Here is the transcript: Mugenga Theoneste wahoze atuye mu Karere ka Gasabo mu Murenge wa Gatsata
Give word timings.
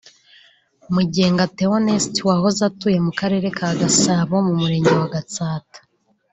Mugenga 0.95 1.43
Theoneste 1.55 2.19
wahoze 2.29 2.61
atuye 2.69 2.97
mu 3.05 3.11
Karere 3.19 3.47
ka 3.57 3.67
Gasabo 3.79 4.35
mu 4.47 4.53
Murenge 4.59 4.93
wa 4.99 5.07
Gatsata 5.13 5.77